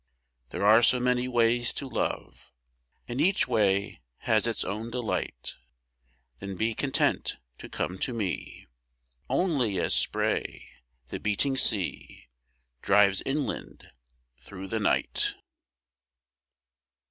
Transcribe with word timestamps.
There 0.49 0.65
are 0.65 0.81
so 0.81 0.99
many 0.99 1.27
ways 1.27 1.71
to 1.75 1.87
love 1.87 2.51
And 3.07 3.21
each 3.21 3.47
way 3.47 4.01
has 4.21 4.47
its 4.47 4.63
own 4.63 4.89
delight 4.89 5.57
Then 6.39 6.55
be 6.57 6.73
content 6.73 7.37
to 7.59 7.69
come 7.69 7.99
to 7.99 8.11
me 8.11 8.65
Only 9.29 9.79
as 9.79 9.93
spray 9.93 10.71
the 11.09 11.19
beating 11.19 11.55
sea 11.55 12.29
Drives 12.81 13.21
inland 13.27 13.91
through 14.39 14.69
the 14.69 14.79
night. 14.79 15.35